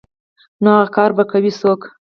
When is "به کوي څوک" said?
1.17-1.81